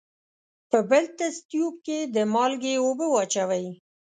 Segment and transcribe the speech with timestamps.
[0.69, 3.65] په بل تست تیوب کې د مالګې اوبه واچوئ.